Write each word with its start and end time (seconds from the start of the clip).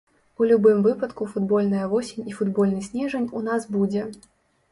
У 0.43 0.45
любым 0.51 0.79
выпадку 0.85 1.25
футбольная 1.33 1.83
восень 1.91 2.25
і 2.31 2.33
футбольны 2.39 2.81
снежань 2.89 3.27
у 3.41 3.43
нас 3.49 3.67
будзе. 3.77 4.07